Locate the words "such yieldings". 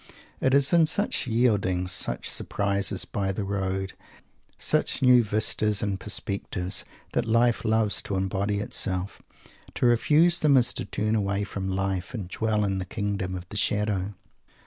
0.87-1.91